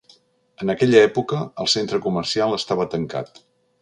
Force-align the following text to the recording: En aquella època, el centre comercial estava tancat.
En 0.63 0.71
aquella 0.73 1.03
època, 1.09 1.41
el 1.65 1.69
centre 1.75 1.99
comercial 2.07 2.57
estava 2.59 2.89
tancat. 2.95 3.31